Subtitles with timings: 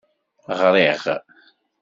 [0.59, 0.99] Ɣriɣ.